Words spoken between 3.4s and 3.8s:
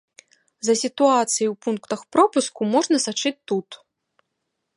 тут.